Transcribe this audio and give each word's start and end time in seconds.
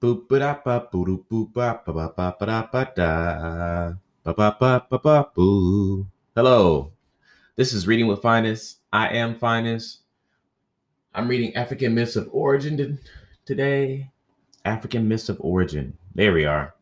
Ba 0.00 0.16
da 0.38 0.56
ba 0.64 0.88
boo 0.90 1.44
ba 1.52 1.82
ba 1.84 1.92
ba 1.92 2.08
ba 2.16 2.32
da 2.40 2.62
ba 2.72 2.88
da 2.96 3.92
ba 4.24 4.32
ba 4.32 4.86
ba 4.88 4.98
ba 4.98 5.28
boo. 5.36 6.06
Hello, 6.34 6.90
this 7.56 7.74
is 7.74 7.86
Reading 7.86 8.06
with 8.06 8.22
Finest. 8.22 8.78
I 8.94 9.08
am 9.08 9.34
Finest. 9.34 9.98
I'm 11.14 11.28
reading 11.28 11.54
African 11.54 11.94
Myths 11.94 12.16
of 12.16 12.30
Origin 12.32 12.98
today. 13.44 14.10
African 14.64 15.06
Myths 15.06 15.28
of 15.28 15.36
Origin. 15.40 15.92
There 16.14 16.32
we 16.32 16.46
are. 16.46 16.72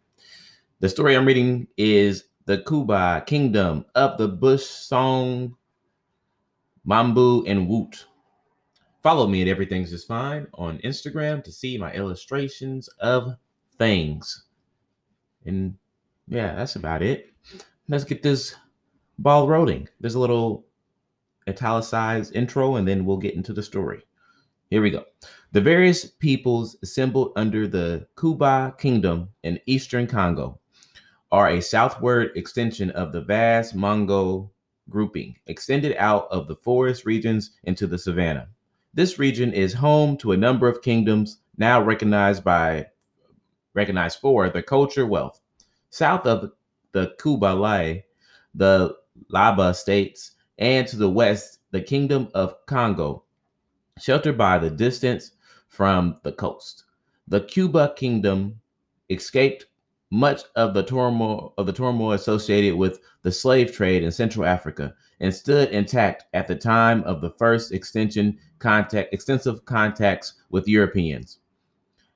The 0.79 0.89
story 0.89 1.17
I'm 1.17 1.27
reading 1.27 1.67
is 1.77 2.23
the 2.45 2.63
Kuba 2.63 3.25
Kingdom 3.27 3.85
of 3.97 4.17
the 4.17 4.29
Bush 4.29 4.63
Song, 4.63 5.57
Mboom, 6.87 7.51
and 7.51 7.67
Woot. 7.67 8.07
Follow 9.09 9.27
me 9.27 9.41
at 9.41 9.49
Everything's 9.49 9.89
Just 9.89 10.07
Fine 10.07 10.49
on 10.53 10.77
Instagram 10.81 11.43
to 11.45 11.51
see 11.51 11.79
my 11.79 11.91
illustrations 11.93 12.89
of 13.01 13.37
things. 13.79 14.45
And 15.47 15.79
yeah, 16.27 16.55
that's 16.55 16.77
about 16.77 17.03
it. 17.03 17.33
Let's 17.89 18.05
get 18.05 18.23
this 18.23 18.55
ball 19.19 19.49
rolling. 19.49 19.89
There's 19.99 20.17
a 20.17 20.21
little 20.21 20.67
italicized 21.49 22.37
intro, 22.37 22.77
and 22.77 22.87
then 22.87 23.07
we'll 23.07 23.17
get 23.17 23.35
into 23.35 23.55
the 23.55 23.63
story. 23.63 24.03
Here 24.69 24.83
we 24.83 24.91
go. 24.91 25.07
The 25.53 25.63
various 25.63 26.05
peoples 26.05 26.77
assembled 26.83 27.33
under 27.35 27.67
the 27.67 28.07
Kuba 28.21 28.75
Kingdom 28.77 29.31
in 29.43 29.59
eastern 29.65 30.07
Congo 30.07 30.61
are 31.33 31.49
a 31.49 31.63
southward 31.63 32.33
extension 32.37 32.91
of 32.91 33.13
the 33.13 33.23
vast 33.23 33.75
Mongo 33.75 34.51
grouping, 34.91 35.35
extended 35.47 35.97
out 35.97 36.29
of 36.31 36.47
the 36.47 36.57
forest 36.57 37.07
regions 37.07 37.53
into 37.65 37.87
the 37.87 37.97
savanna. 37.97 38.49
This 38.95 39.19
region 39.19 39.53
is 39.53 39.75
home 39.75 40.17
to 40.19 40.33
a 40.33 40.37
number 40.37 40.67
of 40.67 40.83
kingdoms 40.83 41.39
now 41.57 41.83
recognized 41.83 42.43
by 42.43 42.87
recognized 43.75 44.19
for 44.19 44.49
their 44.49 44.63
culture 44.63 45.07
wealth. 45.07 45.41
South 45.91 46.27
of 46.27 46.53
the 46.93 47.15
Kubalai, 47.19 48.03
the 48.55 48.97
Luba 49.29 49.75
states, 49.75 50.33
and 50.59 50.87
to 50.89 50.97
the 50.97 51.11
west, 51.11 51.61
the 51.71 51.81
kingdom 51.81 52.29
of 52.35 52.55
Congo, 52.67 53.25
sheltered 53.99 54.39
by 54.39 54.59
the 54.59 54.71
distance 54.71 55.33
from 55.69 56.19
the 56.23 56.33
coast. 56.33 56.85
The 57.29 57.43
Kuba 57.43 57.95
kingdom 57.95 58.61
escaped 59.11 59.67
much 60.11 60.43
of 60.57 60.75
the 60.75 60.83
turmoil 60.83 61.53
of 61.59 61.67
the 61.67 61.73
turmoil 61.73 62.13
associated 62.13 62.75
with 62.75 63.01
the 63.23 63.33
slave 63.33 63.73
trade 63.73 64.03
in 64.03 64.11
Central 64.11 64.47
Africa 64.47 64.95
and 65.21 65.35
stood 65.35 65.69
intact 65.71 66.25
at 66.33 66.47
the 66.47 66.55
time 66.55 67.03
of 67.05 67.21
the 67.21 67.31
first 67.31 67.73
contact 68.59 69.13
extensive 69.13 69.65
contacts 69.65 70.35
with 70.51 70.69
Europeans. 70.69 71.39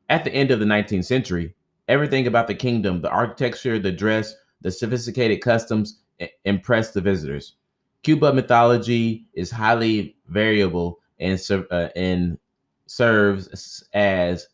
At 0.09 0.25
the 0.25 0.33
end 0.33 0.51
of 0.51 0.61
the 0.61 0.67
19th 0.67 1.05
century, 1.05 1.55
everything 1.89 2.27
about 2.27 2.47
the 2.47 2.55
kingdom, 2.55 3.01
the 3.01 3.11
architecture, 3.11 3.79
the 3.79 3.93
dress, 3.93 4.35
the 4.61 4.71
sophisticated 4.71 5.41
customs 5.41 6.01
impressed 6.45 6.95
the 6.95 7.01
visitors. 7.01 7.57
Kuba 8.03 8.33
mythology 8.33 9.27
is 9.35 9.51
highly 9.51 10.17
variable 10.29 11.01
and, 11.19 11.41
uh, 11.71 11.89
and 11.95 12.39
serves 12.87 13.85
as 13.93 14.49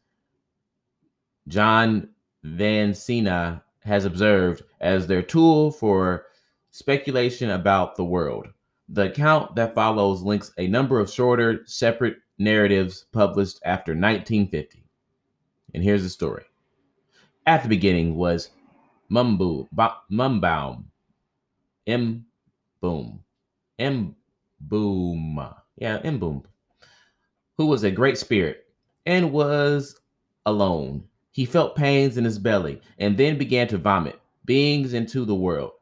John 1.48 2.08
Vansina 2.44 3.62
has 3.81 4.05
observed 4.05 4.62
as 4.81 5.06
their 5.06 5.22
tool 5.22 5.70
for 5.70 6.27
speculation 6.70 7.50
about 7.50 7.97
the 7.97 8.05
world. 8.05 8.48
The 8.89 9.11
account 9.11 9.55
that 9.56 9.75
follows 9.75 10.22
links 10.22 10.53
a 10.58 10.67
number 10.67 11.00
of 11.00 11.11
shorter, 11.11 11.62
separate 11.67 12.17
narratives 12.39 13.06
published 13.12 13.61
after 13.64 13.92
1950. 13.92 14.84
And 15.75 15.83
here's 15.83 16.03
the 16.03 16.08
story. 16.08 16.45
At 17.47 17.62
the 17.62 17.69
beginning 17.69 18.14
was 18.14 18.50
Mumbu, 19.11 19.69
ba, 19.73 19.97
Mumbaum, 20.11 20.84
M 21.86 22.27
Boom, 22.80 23.20
M 23.79 24.14
Boom, 24.61 25.55
yeah, 25.77 25.98
Mboom, 26.01 26.45
who 27.57 27.67
was 27.67 27.84
a 27.84 27.90
great 27.90 28.18
spirit 28.18 28.67
and 29.07 29.33
was 29.33 30.01
alone. 30.46 31.05
He 31.33 31.44
felt 31.44 31.77
pains 31.77 32.16
in 32.16 32.24
his 32.24 32.39
belly 32.39 32.80
and 32.98 33.16
then 33.16 33.39
began 33.39 33.68
to 33.68 33.78
vomit 33.78 34.20
beings 34.44 34.94
into 34.94 35.24
the 35.24 35.34
world, 35.34 35.72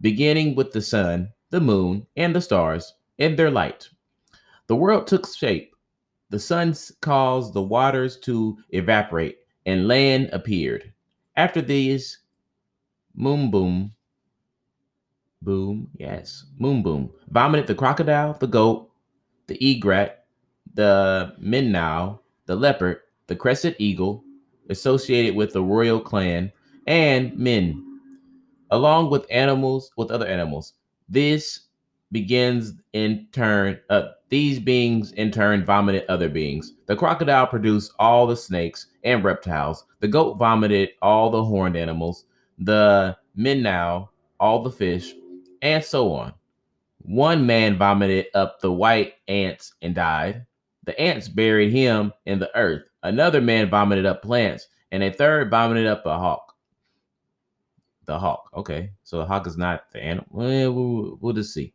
beginning 0.00 0.54
with 0.54 0.72
the 0.72 0.82
sun, 0.82 1.32
the 1.50 1.60
moon, 1.60 2.06
and 2.16 2.34
the 2.34 2.40
stars 2.40 2.94
and 3.18 3.36
their 3.36 3.50
light. 3.50 3.88
The 4.66 4.76
world 4.76 5.06
took 5.06 5.26
shape. 5.26 5.74
The 6.30 6.38
sun 6.38 6.74
caused 7.00 7.54
the 7.54 7.62
waters 7.62 8.18
to 8.18 8.58
evaporate, 8.70 9.38
and 9.64 9.88
land 9.88 10.28
appeared. 10.32 10.92
After 11.36 11.62
these, 11.62 12.18
Moon 13.14 13.50
Boom, 13.50 13.92
Boom, 15.40 15.88
yes, 15.94 16.44
Moon 16.58 16.82
Boom, 16.82 17.10
vomited 17.30 17.66
the 17.66 17.74
crocodile, 17.74 18.34
the 18.34 18.46
goat, 18.46 18.90
the 19.46 19.56
egret, 19.64 20.18
the 20.74 21.34
minnow, 21.38 22.20
the 22.44 22.54
leopard, 22.54 22.98
the 23.26 23.36
crested 23.36 23.74
eagle, 23.78 24.22
associated 24.70 25.34
with 25.34 25.52
the 25.52 25.62
royal 25.62 26.00
clan, 26.00 26.52
and 26.86 27.36
men, 27.36 28.00
along 28.70 29.10
with 29.10 29.26
animals, 29.30 29.90
with 29.96 30.10
other 30.10 30.26
animals. 30.26 30.74
This 31.08 31.68
begins 32.12 32.74
in 32.92 33.26
turn, 33.32 33.78
uh, 33.90 34.08
these 34.30 34.58
beings 34.58 35.12
in 35.12 35.30
turn 35.30 35.64
vomited 35.64 36.04
other 36.08 36.28
beings. 36.28 36.74
The 36.86 36.96
crocodile 36.96 37.46
produced 37.46 37.92
all 37.98 38.26
the 38.26 38.36
snakes 38.36 38.86
and 39.04 39.24
reptiles. 39.24 39.84
The 40.00 40.08
goat 40.08 40.38
vomited 40.38 40.90
all 41.02 41.30
the 41.30 41.44
horned 41.44 41.76
animals. 41.76 42.24
The 42.58 43.16
minnow, 43.36 44.10
all 44.40 44.62
the 44.62 44.70
fish, 44.70 45.14
and 45.62 45.82
so 45.82 46.12
on. 46.12 46.34
One 47.02 47.46
man 47.46 47.78
vomited 47.78 48.26
up 48.34 48.60
the 48.60 48.72
white 48.72 49.14
ants 49.28 49.74
and 49.80 49.94
died. 49.94 50.44
The 50.84 50.98
ants 51.00 51.28
buried 51.28 51.72
him 51.72 52.12
in 52.26 52.38
the 52.38 52.54
earth. 52.56 52.87
Another 53.08 53.40
man 53.40 53.70
vomited 53.70 54.04
up 54.04 54.20
plants, 54.20 54.68
and 54.92 55.02
a 55.02 55.10
third 55.10 55.50
vomited 55.50 55.86
up 55.86 56.04
a 56.04 56.18
hawk. 56.18 56.54
The 58.04 58.18
hawk. 58.18 58.50
Okay, 58.54 58.90
so 59.02 59.16
the 59.16 59.24
hawk 59.24 59.46
is 59.46 59.56
not 59.56 59.90
the 59.92 60.02
animal. 60.02 60.26
Well, 60.30 61.16
we'll, 61.18 61.32
just 61.32 61.54
see. 61.54 61.72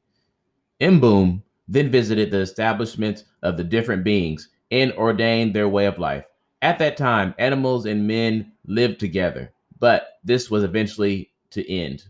Mboom 0.79 1.41
then 1.67 1.89
visited 1.89 2.29
the 2.29 2.38
establishments 2.39 3.23
of 3.41 3.57
the 3.57 3.63
different 3.63 4.03
beings 4.03 4.49
and 4.69 4.91
ordained 4.93 5.55
their 5.55 5.67
way 5.67 5.88
of 5.88 5.97
life. 5.97 6.27
At 6.61 6.77
that 6.77 6.97
time, 6.97 7.33
animals 7.39 7.88
and 7.88 8.07
men 8.07 8.51
lived 8.67 8.99
together, 8.99 9.53
but 9.79 10.19
this 10.23 10.51
was 10.51 10.63
eventually 10.63 11.31
to 11.49 11.67
end. 11.67 12.03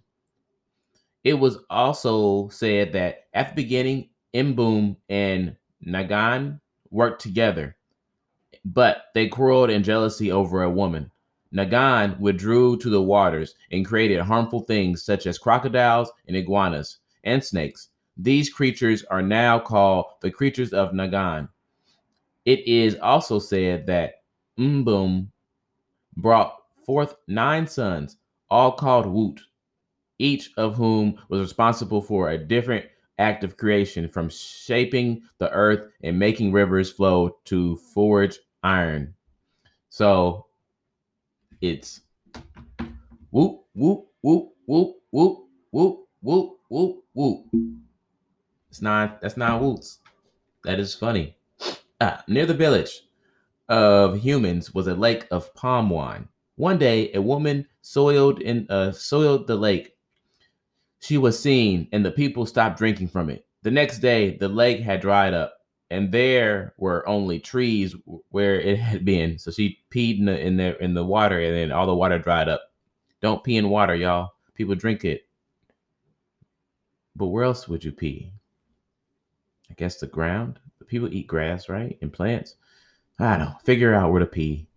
It 1.24 1.36
was 1.36 1.60
also 1.70 2.50
said 2.50 2.92
that 2.92 3.28
at 3.34 3.50
the 3.50 3.56
beginning, 3.56 4.10
Mboom 4.34 4.98
and 5.08 5.56
Nagan 5.88 6.60
worked 6.92 7.22
together, 7.22 7.78
but 8.66 9.06
they 9.14 9.28
quarreled 9.28 9.70
in 9.70 9.84
jealousy 9.84 10.32
over 10.32 10.64
a 10.64 10.70
woman. 10.70 11.12
Nagan 11.54 12.20
withdrew 12.20 12.78
to 12.78 12.90
the 12.90 13.02
waters 13.02 13.56
and 13.72 13.86
created 13.86 14.20
harmful 14.22 14.62
things 14.62 15.04
such 15.04 15.28
as 15.28 15.38
crocodiles 15.38 16.12
and 16.28 16.36
iguanas 16.36 17.00
and 17.24 17.44
snakes. 17.44 17.90
These 18.18 18.50
creatures 18.50 19.04
are 19.06 19.22
now 19.22 19.60
called 19.60 20.06
the 20.22 20.32
creatures 20.32 20.74
of 20.74 20.94
Nagan. 20.94 21.50
It 22.46 22.68
is 22.68 22.96
also 22.96 23.40
said 23.40 23.86
that 23.88 24.24
Mboom 24.58 25.28
brought 26.18 26.56
forth 26.86 27.16
nine 27.28 27.68
sons, 27.68 28.18
all 28.50 28.72
called 28.72 29.06
Woot, 29.06 29.42
each 30.20 30.52
of 30.58 30.76
whom 30.76 31.20
was 31.30 31.42
responsible 31.42 32.02
for 32.02 32.30
a 32.30 32.38
different 32.38 32.86
act 33.20 33.44
of 33.44 33.58
creation, 33.58 34.08
from 34.08 34.30
shaping 34.30 35.22
the 35.38 35.50
earth 35.52 35.88
and 36.04 36.18
making 36.18 36.52
rivers 36.52 36.92
flow 36.92 37.38
to 37.46 37.78
forge 37.78 38.40
iron. 38.64 39.14
So 39.90 40.48
it's 41.62 42.02
whoop, 43.32 43.66
whoop, 43.74 44.08
whoop, 44.22 44.54
whoop, 44.66 44.96
whoop, 45.12 45.38
whoop, 45.72 46.08
whoop, 46.22 46.58
whoop, 46.70 47.04
whoop. 47.14 47.46
It's 48.70 48.82
not, 48.82 49.22
that's 49.22 49.38
not 49.38 49.62
whoops. 49.62 50.00
That 50.64 50.80
is 50.80 50.96
funny. 50.96 51.38
Ah, 52.02 52.24
near 52.28 52.46
the 52.46 52.54
village 52.54 53.02
of 53.70 54.20
humans 54.20 54.74
was 54.74 54.88
a 54.88 54.96
lake 54.96 55.28
of 55.32 55.54
palm 55.56 55.90
wine. 55.90 56.28
One 56.56 56.78
day, 56.78 57.12
a 57.14 57.22
woman 57.22 57.68
soiled 57.82 58.42
in 58.42 58.68
uh, 58.70 58.92
soiled 58.92 59.48
the 59.48 59.56
lake. 59.56 59.96
She 61.00 61.18
was 61.18 61.40
seen, 61.40 61.88
and 61.92 62.06
the 62.06 62.12
people 62.12 62.46
stopped 62.46 62.78
drinking 62.78 63.10
from 63.10 63.30
it. 63.30 63.46
The 63.64 63.72
next 63.72 64.00
day, 64.00 64.38
the 64.38 64.48
lake 64.48 64.82
had 64.82 65.02
dried 65.02 65.34
up, 65.34 65.54
and 65.94 66.12
there 66.12 66.74
were 66.78 67.08
only 67.08 67.40
trees 67.40 67.96
where 68.30 68.60
it 68.60 68.80
had 68.80 69.06
been. 69.06 69.38
So 69.38 69.52
she 69.52 69.80
peed 69.92 70.20
in 70.20 70.26
the 70.26 70.40
in 70.40 70.58
the 70.58 70.84
in 70.84 70.94
the 70.94 71.06
water, 71.06 71.40
and 71.40 71.56
then 71.56 71.72
all 71.72 71.86
the 71.86 71.96
water 71.96 72.20
dried 72.20 72.50
up. 72.50 72.62
Don't 73.22 73.44
pee 73.44 73.58
in 73.58 73.70
water, 73.70 73.96
y'all. 73.96 74.32
People 74.56 74.76
drink 74.76 75.06
it. 75.06 75.28
But 77.16 77.28
where 77.28 77.44
else 77.44 77.68
would 77.68 77.84
you 77.84 77.92
pee? 77.92 78.34
I 79.70 79.76
guess 79.76 79.98
the 79.98 80.08
ground. 80.08 80.60
The 80.80 80.86
people 80.86 81.14
eat 81.14 81.28
grass, 81.28 81.70
right? 81.70 81.98
And 82.02 82.12
plants. 82.12 82.56
I 83.20 83.38
don't 83.38 83.48
know. 83.48 83.56
Figure 83.64 83.94
out 83.94 84.12
where 84.12 84.20
to 84.20 84.26
pee. 84.26 84.68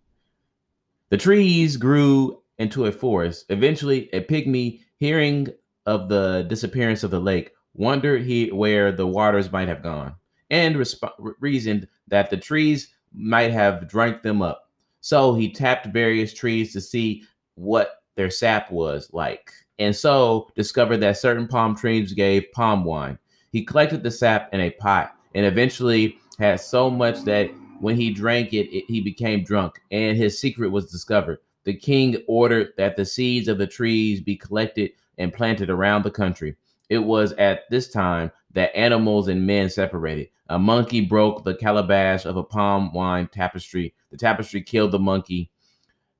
The 1.09 1.17
trees 1.17 1.77
grew 1.77 2.41
into 2.57 2.85
a 2.85 2.91
forest. 2.91 3.45
Eventually, 3.49 4.09
a 4.13 4.21
pygmy, 4.21 4.81
hearing 4.97 5.47
of 5.85 6.09
the 6.09 6.45
disappearance 6.47 7.03
of 7.03 7.11
the 7.11 7.19
lake, 7.19 7.51
wondered 7.73 8.23
he 8.23 8.51
where 8.51 8.91
the 8.91 9.07
waters 9.07 9.51
might 9.51 9.67
have 9.67 9.83
gone, 9.83 10.15
and 10.49 10.75
resp- 10.75 11.33
reasoned 11.39 11.87
that 12.07 12.29
the 12.29 12.37
trees 12.37 12.93
might 13.13 13.51
have 13.51 13.87
drank 13.87 14.21
them 14.21 14.41
up. 14.41 14.69
So 15.01 15.33
he 15.33 15.51
tapped 15.51 15.87
various 15.87 16.33
trees 16.33 16.73
to 16.73 16.81
see 16.81 17.23
what 17.55 18.03
their 18.15 18.29
sap 18.29 18.71
was 18.71 19.09
like, 19.13 19.51
and 19.79 19.95
so 19.95 20.49
discovered 20.55 20.97
that 20.97 21.17
certain 21.17 21.47
palm 21.47 21.75
trees 21.75 22.13
gave 22.13 22.51
palm 22.51 22.83
wine. 22.83 23.17
He 23.51 23.63
collected 23.63 24.03
the 24.03 24.11
sap 24.11 24.53
in 24.53 24.59
a 24.59 24.71
pot 24.71 25.15
and 25.35 25.45
eventually 25.45 26.17
had 26.39 26.59
so 26.59 26.89
much 26.89 27.23
that 27.23 27.49
when 27.79 27.95
he 27.95 28.11
drank 28.11 28.53
it, 28.53 28.75
it, 28.75 28.85
he 28.87 29.01
became 29.01 29.43
drunk, 29.43 29.81
and 29.91 30.17
his 30.17 30.39
secret 30.39 30.69
was 30.69 30.91
discovered. 30.91 31.39
The 31.63 31.75
king 31.75 32.17
ordered 32.27 32.73
that 32.77 32.95
the 32.95 33.05
seeds 33.05 33.47
of 33.47 33.57
the 33.57 33.67
trees 33.67 34.21
be 34.21 34.35
collected 34.35 34.91
and 35.17 35.33
planted 35.33 35.69
around 35.69 36.03
the 36.03 36.11
country. 36.11 36.55
It 36.89 36.99
was 36.99 37.33
at 37.33 37.69
this 37.69 37.89
time 37.89 38.31
that 38.51 38.75
animals 38.75 39.27
and 39.27 39.45
men 39.45 39.69
separated. 39.69 40.29
A 40.49 40.57
monkey 40.57 41.01
broke 41.01 41.43
the 41.43 41.55
calabash 41.55 42.25
of 42.25 42.37
a 42.37 42.43
palm 42.43 42.93
wine 42.93 43.27
tapestry. 43.27 43.93
The 44.11 44.17
tapestry 44.17 44.61
killed 44.61 44.91
the 44.91 44.99
monkey. 44.99 45.51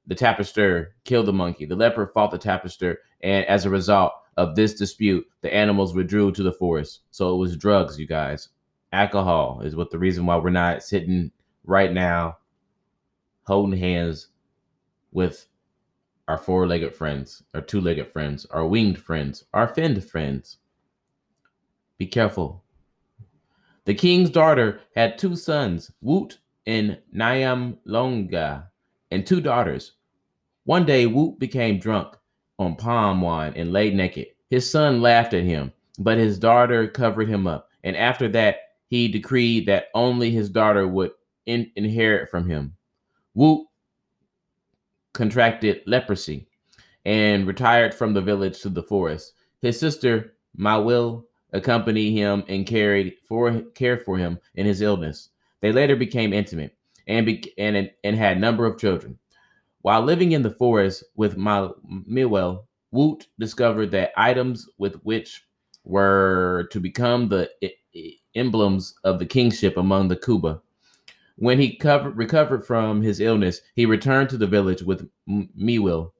The 0.07 0.15
tapester 0.15 0.87
killed 1.03 1.25
the 1.25 1.33
monkey. 1.33 1.65
The 1.65 1.75
leopard 1.75 2.11
fought 2.13 2.31
the 2.31 2.37
tapester, 2.37 2.97
and 3.21 3.45
as 3.45 3.65
a 3.65 3.69
result 3.69 4.13
of 4.37 4.55
this 4.55 4.75
dispute, 4.75 5.25
the 5.41 5.53
animals 5.53 5.93
withdrew 5.93 6.31
to 6.33 6.43
the 6.43 6.53
forest. 6.53 7.01
So 7.11 7.33
it 7.33 7.37
was 7.37 7.57
drugs, 7.57 7.99
you 7.99 8.07
guys. 8.07 8.49
Alcohol 8.93 9.61
is 9.63 9.75
what 9.75 9.91
the 9.91 9.99
reason 9.99 10.25
why 10.25 10.37
we're 10.37 10.49
not 10.49 10.83
sitting 10.83 11.31
right 11.65 11.91
now 11.91 12.37
holding 13.43 13.79
hands 13.79 14.27
with 15.11 15.47
our 16.27 16.37
four 16.37 16.67
legged 16.67 16.93
friends, 16.93 17.43
our 17.53 17.61
two 17.61 17.81
legged 17.81 18.11
friends, 18.11 18.45
our 18.47 18.67
winged 18.67 18.99
friends, 18.99 19.45
our 19.53 19.67
finned 19.67 20.03
friends. 20.03 20.57
Be 21.97 22.05
careful. 22.05 22.63
The 23.85 23.93
king's 23.93 24.29
daughter 24.29 24.81
had 24.95 25.17
two 25.17 25.35
sons, 25.35 25.91
Woot 26.01 26.39
and 26.65 26.99
Nyam 27.15 27.77
Longa, 27.85 28.69
and 29.11 29.25
two 29.25 29.41
daughters. 29.41 29.93
One 30.65 30.85
day, 30.85 31.05
Woot 31.05 31.39
became 31.39 31.79
drunk 31.79 32.17
on 32.59 32.75
palm 32.75 33.21
wine 33.21 33.53
and 33.55 33.71
lay 33.71 33.91
naked. 33.93 34.27
His 34.49 34.69
son 34.69 35.01
laughed 35.01 35.33
at 35.33 35.43
him, 35.43 35.71
but 35.99 36.17
his 36.17 36.37
daughter 36.37 36.87
covered 36.87 37.29
him 37.29 37.47
up. 37.47 37.69
And 37.83 37.95
after 37.95 38.27
that, 38.29 38.57
he 38.89 39.07
decreed 39.07 39.65
that 39.67 39.87
only 39.93 40.31
his 40.31 40.49
daughter 40.49 40.87
would 40.87 41.11
in- 41.45 41.71
inherit 41.75 42.29
from 42.29 42.49
him. 42.49 42.75
Woot 43.33 43.65
contracted 45.13 45.81
leprosy 45.87 46.47
and 47.05 47.47
retired 47.47 47.93
from 47.93 48.13
the 48.13 48.21
village 48.21 48.61
to 48.61 48.69
the 48.69 48.83
forest. 48.83 49.33
His 49.61 49.79
sister, 49.79 50.35
Mawil, 50.57 51.26
accompanied 51.53 52.11
him 52.11 52.43
and 52.47 52.65
carried 52.65 53.15
for 53.27 53.61
cared 53.73 54.03
for 54.03 54.17
him 54.17 54.39
in 54.55 54.65
his 54.65 54.81
illness. 54.81 55.29
They 55.61 55.71
later 55.71 55.95
became 55.95 56.33
intimate 56.33 56.75
and 57.07 57.25
be, 57.25 57.53
and 57.57 57.89
and 58.03 58.15
had 58.15 58.37
a 58.37 58.39
number 58.39 58.65
of 58.65 58.79
children. 58.79 59.17
While 59.81 60.03
living 60.03 60.33
in 60.33 60.41
the 60.41 60.51
forest 60.51 61.03
with 61.15 61.37
Miwell, 61.37 62.65
Woot 62.91 63.27
discovered 63.39 63.91
that 63.91 64.11
items 64.17 64.67
with 64.77 64.95
which 65.03 65.43
were 65.83 66.67
to 66.71 66.79
become 66.79 67.29
the 67.29 67.49
emblems 68.35 68.95
of 69.03 69.19
the 69.19 69.25
kingship 69.25 69.77
among 69.77 70.07
the 70.07 70.15
Kuba 70.15 70.61
when 71.37 71.59
he 71.59 71.75
covered, 71.75 72.17
recovered 72.17 72.65
from 72.65 73.01
his 73.01 73.19
illness, 73.19 73.61
he 73.75 73.85
returned 73.85 74.29
to 74.29 74.37
the 74.37 74.47
village 74.47 74.81
with 74.81 75.07
Miwil, 75.27 76.11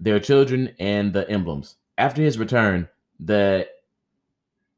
their 0.00 0.20
children, 0.20 0.74
and 0.78 1.12
the 1.12 1.28
emblems. 1.30 1.76
After 1.96 2.22
his 2.22 2.38
return, 2.38 2.88
the 3.18 3.66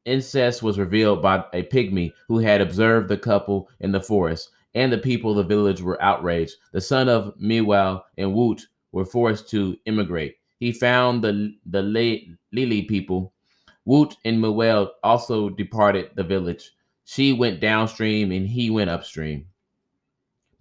incest 0.05 0.63
was 0.63 0.79
revealed 0.79 1.21
by 1.21 1.43
a 1.53 1.63
pygmy 1.63 2.13
who 2.27 2.39
had 2.39 2.61
observed 2.61 3.07
the 3.09 3.17
couple 3.17 3.69
in 3.79 3.91
the 3.91 4.01
forest, 4.01 4.49
and 4.73 4.91
the 4.91 4.97
people 4.97 5.31
of 5.31 5.37
the 5.37 5.55
village 5.55 5.81
were 5.81 6.01
outraged. 6.01 6.55
The 6.71 6.81
son 6.81 7.09
of 7.09 7.35
Miwil 7.37 8.01
and 8.17 8.33
Woot 8.33 8.65
were 8.91 9.05
forced 9.05 9.49
to 9.49 9.77
immigrate. 9.85 10.35
He 10.59 10.71
found 10.71 11.23
the 11.23 11.55
the 11.65 11.81
Lili 11.81 12.81
people. 12.83 13.33
Woot 13.85 14.15
and 14.25 14.37
Miwil 14.41 14.89
also 15.03 15.49
departed 15.49 16.11
the 16.15 16.23
village. 16.23 16.71
She 17.05 17.33
went 17.33 17.59
downstream 17.59 18.31
and 18.31 18.47
he 18.47 18.69
went 18.69 18.89
upstream. 18.89 19.47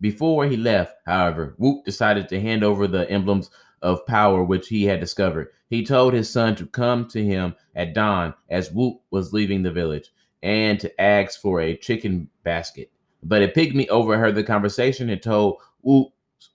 Before 0.00 0.46
he 0.46 0.56
left, 0.56 0.96
however, 1.04 1.54
Woot 1.58 1.84
decided 1.84 2.28
to 2.30 2.40
hand 2.40 2.64
over 2.64 2.86
the 2.86 3.08
emblems 3.10 3.50
of 3.82 4.06
power 4.06 4.42
which 4.42 4.68
he 4.68 4.84
had 4.84 5.00
discovered. 5.00 5.48
He 5.68 5.84
told 5.84 6.12
his 6.14 6.28
son 6.28 6.56
to 6.56 6.66
come 6.66 7.06
to 7.08 7.24
him 7.24 7.54
at 7.74 7.94
dawn 7.94 8.34
as 8.48 8.72
Woot 8.72 8.98
was 9.10 9.32
leaving 9.32 9.62
the 9.62 9.70
village 9.70 10.10
and 10.42 10.80
to 10.80 11.00
ask 11.00 11.40
for 11.40 11.60
a 11.60 11.76
chicken 11.76 12.28
basket. 12.44 12.90
But 13.22 13.42
a 13.42 13.48
pygmy 13.48 13.88
overheard 13.88 14.34
the 14.34 14.42
conversation 14.42 15.10
and 15.10 15.22
told 15.22 15.58
Woot's 15.82 16.12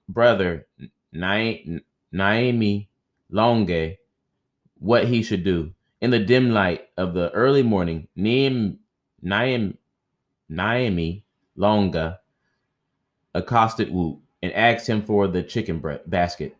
brother, 0.10 0.68
Naomi 1.14 2.90
Longe, 3.30 3.98
what 4.80 5.08
he 5.08 5.24
should 5.24 5.44
do. 5.44 5.72
In 6.02 6.12
the 6.12 6.20
dim 6.20 6.52
light 6.52 6.90
of 6.98 7.14
the 7.14 7.32
early 7.32 7.64
morning, 7.64 8.08
Naim 8.16 8.80
Naim, 9.22 9.78
Naomi 10.50 11.24
Longa 11.56 12.20
accosted 13.34 13.92
Woot 13.92 14.20
and 14.44 14.54
asked 14.54 14.88
him 14.88 15.02
for 15.04 15.28
the 15.28 15.42
chicken 15.42 15.82
basket. 16.06 16.56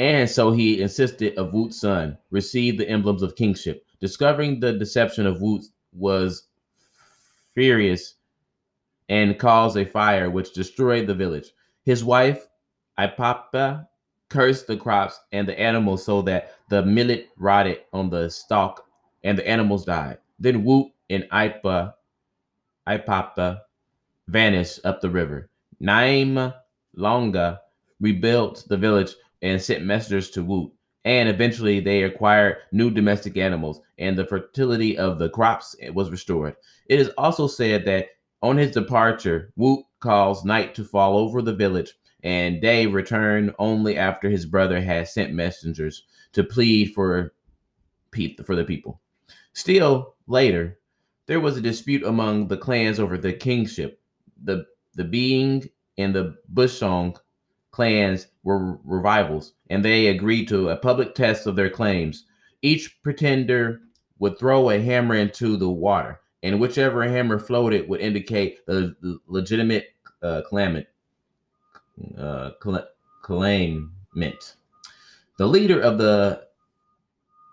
And 0.00 0.30
so 0.30 0.50
he 0.50 0.80
insisted 0.80 1.36
of 1.36 1.52
Woot's 1.52 1.78
son 1.78 2.16
receive 2.30 2.78
the 2.78 2.88
emblems 2.88 3.22
of 3.22 3.36
kingship. 3.36 3.84
Discovering 4.00 4.58
the 4.58 4.72
deception 4.72 5.26
of 5.26 5.42
Woot 5.42 5.62
was 5.92 6.48
furious 7.52 8.14
and 9.10 9.38
caused 9.38 9.76
a 9.76 9.84
fire 9.84 10.30
which 10.30 10.54
destroyed 10.54 11.06
the 11.06 11.14
village. 11.14 11.50
His 11.84 12.02
wife, 12.02 12.48
Ipapa, 12.98 13.88
cursed 14.30 14.68
the 14.68 14.78
crops 14.78 15.20
and 15.32 15.46
the 15.46 15.60
animals 15.60 16.02
so 16.02 16.22
that 16.22 16.54
the 16.70 16.82
millet 16.82 17.28
rotted 17.36 17.80
on 17.92 18.08
the 18.08 18.30
stalk 18.30 18.86
and 19.22 19.36
the 19.36 19.46
animals 19.46 19.84
died. 19.84 20.16
Then 20.38 20.64
Woot 20.64 20.92
and 21.10 21.24
Ipa, 21.24 21.92
Ipapa 22.88 23.60
vanished 24.28 24.80
up 24.82 25.02
the 25.02 25.10
river. 25.10 25.50
Naim 25.78 26.54
Longa 26.96 27.60
rebuilt 28.00 28.64
the 28.66 28.78
village 28.78 29.14
and 29.42 29.60
sent 29.60 29.84
messengers 29.84 30.30
to 30.30 30.44
Woot. 30.44 30.72
And 31.04 31.28
eventually 31.28 31.80
they 31.80 32.02
acquired 32.02 32.58
new 32.72 32.90
domestic 32.90 33.36
animals, 33.36 33.80
and 33.98 34.18
the 34.18 34.26
fertility 34.26 34.98
of 34.98 35.18
the 35.18 35.30
crops 35.30 35.74
was 35.92 36.10
restored. 36.10 36.56
It 36.86 37.00
is 37.00 37.08
also 37.16 37.46
said 37.46 37.86
that 37.86 38.08
on 38.42 38.56
his 38.56 38.72
departure, 38.72 39.52
Woot 39.56 39.84
caused 40.00 40.44
night 40.44 40.74
to 40.74 40.84
fall 40.84 41.16
over 41.16 41.40
the 41.40 41.54
village, 41.54 41.94
and 42.22 42.60
day 42.60 42.86
returned 42.86 43.54
only 43.58 43.96
after 43.96 44.28
his 44.28 44.44
brother 44.44 44.80
had 44.80 45.08
sent 45.08 45.32
messengers 45.32 46.04
to 46.32 46.44
plead 46.44 46.92
for 46.92 47.32
for 48.44 48.56
the 48.56 48.64
people. 48.64 49.00
Still 49.52 50.16
later, 50.26 50.78
there 51.26 51.40
was 51.40 51.56
a 51.56 51.62
dispute 51.62 52.02
among 52.02 52.48
the 52.48 52.56
clans 52.56 52.98
over 52.98 53.16
the 53.16 53.32
kingship. 53.32 54.00
The 54.42 54.66
the 54.94 55.04
Being 55.04 55.68
and 55.96 56.14
the 56.14 56.36
Bushoong 56.52 57.16
clans 57.70 58.26
were 58.42 58.78
rivals, 58.84 59.52
and 59.68 59.84
they 59.84 60.06
agreed 60.06 60.48
to 60.48 60.70
a 60.70 60.76
public 60.76 61.14
test 61.14 61.46
of 61.46 61.56
their 61.56 61.70
claims. 61.70 62.24
Each 62.62 63.02
pretender 63.02 63.80
would 64.18 64.38
throw 64.38 64.70
a 64.70 64.80
hammer 64.80 65.14
into 65.14 65.56
the 65.56 65.70
water, 65.70 66.20
and 66.42 66.60
whichever 66.60 67.06
hammer 67.08 67.38
floated 67.38 67.88
would 67.88 68.00
indicate 68.00 68.64
the 68.66 68.94
legitimate 69.26 69.88
uh, 70.22 70.42
claimant. 70.42 70.86
Uh, 72.16 72.50
claimant. 73.22 74.56
The 75.38 75.46
leader 75.46 75.80
of 75.80 75.98
the 75.98 76.46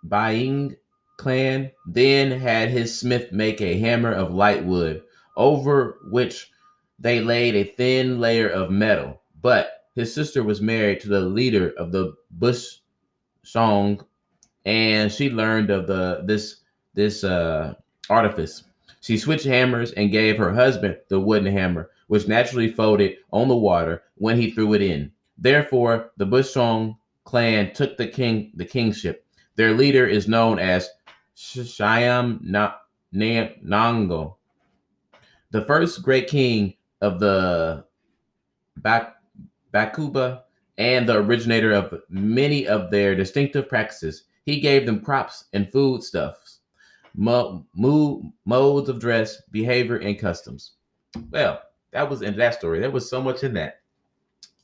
Baing 0.08 0.77
clan 1.17 1.72
then 1.86 2.32
had 2.32 2.70
his 2.70 2.98
smith 2.98 3.32
make 3.32 3.60
a 3.62 3.79
hammer 3.79 4.13
of 4.13 4.34
light 4.34 4.63
wood, 4.63 5.03
over 5.36 5.98
which 6.10 6.50
they 7.00 7.20
laid 7.22 7.56
a 7.56 7.63
thin 7.63 8.20
layer 8.20 8.48
of 8.48 8.72
metal. 8.72 9.22
But 9.41 9.76
his 9.98 10.13
sister 10.13 10.44
was 10.44 10.62
married 10.62 11.00
to 11.00 11.10
the 11.10 11.22
leader 11.22 11.74
of 11.75 11.92
the 11.92 12.13
Bush 12.30 12.77
Song, 13.42 14.06
and 14.63 15.12
she 15.12 15.32
learned 15.32 15.72
of 15.72 15.88
the 15.88 16.22
this 16.24 16.58
this 16.94 17.24
uh, 17.24 17.74
artifice. 18.08 18.63
She 19.01 19.18
switched 19.18 19.46
hammers 19.46 19.92
and 19.94 20.12
gave 20.12 20.38
her 20.38 20.54
husband 20.54 20.98
the 21.10 21.20
wooden 21.20 21.51
hammer, 21.51 21.89
which 22.06 22.27
naturally 22.27 22.72
folded 22.72 23.16
on 23.32 23.48
the 23.48 23.58
water 23.58 24.04
when 24.16 24.39
he 24.39 24.51
threw 24.51 24.74
it 24.74 24.84
in. 24.84 25.12
Therefore, 25.36 26.12
the 26.18 26.27
Bushoong 26.27 26.98
clan 27.24 27.74
took 27.74 27.98
the 27.98 28.08
king 28.08 28.51
the 28.54 28.66
kingship. 28.66 29.25
Their 29.56 29.74
leader 29.74 30.06
is 30.06 30.27
known 30.27 30.60
as 30.60 30.89
Shyam 31.36 32.39
Nango, 33.12 34.36
the 35.50 35.66
first 35.66 36.04
great 36.04 36.27
king 36.27 36.75
of 37.01 37.20
the 37.20 37.86
Bak- 38.77 39.16
Bakuba 39.77 40.41
and 40.79 41.07
the 41.07 41.17
originator 41.17 41.72
of 41.72 42.01
many 42.10 42.67
of 42.67 42.89
their 42.89 43.15
distinctive 43.15 43.69
practices. 43.69 44.24
He 44.46 44.60
gave 44.60 44.86
them 44.86 45.01
crops 45.01 45.46
and 45.53 45.72
foodstuffs, 45.72 46.60
mo- 47.15 47.65
mo- 47.75 48.24
modes 48.46 48.89
of 48.89 49.00
dress, 49.00 49.41
behavior, 49.51 49.98
and 49.98 50.17
customs. 50.17 50.74
Well, 51.29 51.62
that 51.91 52.10
was 52.10 52.22
in 52.22 52.38
that 52.38 52.55
story. 52.55 52.79
There 52.79 52.91
was 52.91 53.10
so 53.10 53.22
much 53.22 53.43
in 53.43 53.53
that, 53.53 53.81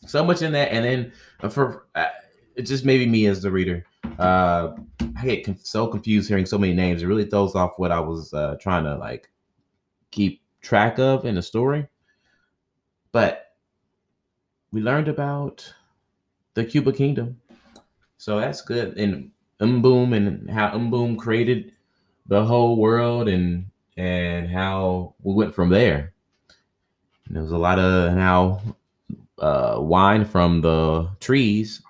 so 0.08 0.24
much 0.24 0.42
in 0.42 0.52
that, 0.54 0.72
and 0.72 0.86
then 0.86 1.14
uh, 1.42 1.50
for 1.50 1.88
uh, 1.96 2.08
it 2.56 2.64
just 2.64 2.86
maybe 2.86 3.06
me 3.06 3.28
as 3.28 3.42
the 3.42 3.52
reader. 3.52 3.86
Uh, 4.18 4.76
I 5.18 5.26
get 5.26 5.46
conf- 5.46 5.66
so 5.66 5.88
confused 5.88 6.28
hearing 6.28 6.46
so 6.46 6.58
many 6.58 6.74
names. 6.74 7.02
It 7.02 7.08
really 7.08 7.26
throws 7.26 7.56
off 7.56 7.74
what 7.78 7.92
I 7.92 8.00
was 8.00 8.34
uh, 8.34 8.56
trying 8.60 8.84
to 8.86 8.96
like 8.98 9.30
keep 10.12 10.42
track 10.62 11.00
of 11.00 11.26
in 11.26 11.36
the 11.36 11.42
story. 11.42 11.88
But 13.12 13.43
we 14.74 14.82
learned 14.82 15.08
about 15.08 15.72
the 16.56 16.66
Kuba 16.66 16.92
Kingdom, 16.92 17.40
so 18.18 18.40
that's 18.40 18.62
good. 18.62 18.98
And 18.98 19.32
Umboom 19.62 20.16
and 20.16 20.50
how 20.50 20.72
Umboom 20.72 21.18
created 21.18 21.72
the 22.28 22.44
whole 22.44 22.78
world 22.78 23.30
and 23.30 23.68
and 23.96 24.50
how 24.50 25.14
we 25.22 25.36
went 25.36 25.54
from 25.54 25.70
there. 25.70 26.14
And 27.28 27.36
there 27.36 27.44
was 27.44 27.52
a 27.52 27.58
lot 27.58 27.78
of 27.78 28.14
how 28.14 28.62
uh, 29.38 29.78
wine 29.80 30.26
from 30.26 30.62
the 30.62 31.08
trees 31.20 31.82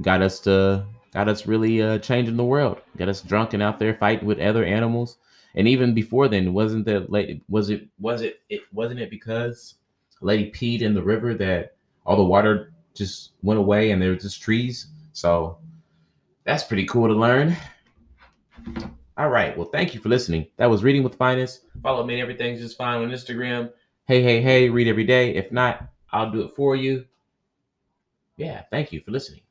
got 0.00 0.22
us 0.22 0.40
to 0.40 0.86
got 1.12 1.28
us 1.28 1.46
really 1.46 1.82
uh, 1.82 1.98
changing 1.98 2.38
the 2.38 2.44
world. 2.44 2.80
Got 2.96 3.10
us 3.10 3.20
drunk 3.20 3.52
and 3.52 3.62
out 3.62 3.78
there 3.78 3.94
fighting 3.94 4.26
with 4.26 4.40
other 4.40 4.64
animals. 4.64 5.18
And 5.54 5.68
even 5.68 5.92
before 5.92 6.28
then, 6.28 6.54
wasn't 6.54 6.86
that 6.86 7.10
lady? 7.10 7.42
Was 7.48 7.68
it? 7.68 7.86
Was 7.98 8.22
it? 8.22 8.40
It 8.48 8.62
wasn't 8.72 9.00
it 9.00 9.10
because 9.10 9.74
lady 10.20 10.50
peed 10.50 10.82
in 10.82 10.94
the 10.94 11.02
river 11.02 11.34
that 11.34 11.76
all 12.04 12.16
the 12.16 12.24
water 12.24 12.72
just 12.94 13.32
went 13.42 13.58
away 13.58 13.90
and 13.90 14.00
there 14.00 14.10
were 14.10 14.16
just 14.16 14.40
trees. 14.40 14.88
So 15.12 15.58
that's 16.44 16.64
pretty 16.64 16.86
cool 16.86 17.08
to 17.08 17.14
learn. 17.14 17.56
All 19.16 19.28
right. 19.28 19.56
Well, 19.56 19.68
thank 19.68 19.94
you 19.94 20.00
for 20.00 20.08
listening. 20.08 20.46
That 20.56 20.70
was 20.70 20.84
Reading 20.84 21.02
with 21.02 21.16
Finest. 21.16 21.62
Follow 21.82 22.04
me. 22.04 22.20
Everything's 22.20 22.60
just 22.60 22.78
fine 22.78 23.02
on 23.02 23.10
Instagram. 23.10 23.72
Hey, 24.06 24.22
hey, 24.22 24.40
hey, 24.40 24.70
read 24.70 24.88
every 24.88 25.04
day. 25.04 25.34
If 25.34 25.52
not, 25.52 25.88
I'll 26.12 26.30
do 26.30 26.42
it 26.42 26.54
for 26.54 26.76
you. 26.76 27.04
Yeah, 28.36 28.62
thank 28.70 28.92
you 28.92 29.00
for 29.00 29.10
listening. 29.10 29.42